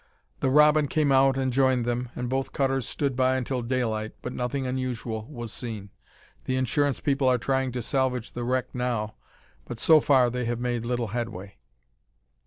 [0.39, 4.33] The Robin came out and joined them, and both cutters stood by until daylight, but
[4.33, 5.91] nothing unusual was seen.
[6.45, 9.13] The insurance people are trying to salvage the wreck now,
[9.65, 11.57] but so far they have made little headway."